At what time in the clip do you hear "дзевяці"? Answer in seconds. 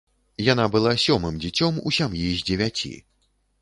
2.53-2.95